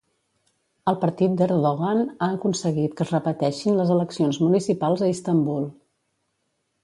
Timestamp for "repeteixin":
3.15-3.77